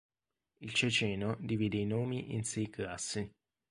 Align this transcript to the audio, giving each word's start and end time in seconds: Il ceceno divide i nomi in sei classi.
Il 0.61 0.73
ceceno 0.73 1.37
divide 1.39 1.77
i 1.77 1.85
nomi 1.85 2.33
in 2.33 2.43
sei 2.43 2.71
classi. 2.71 3.31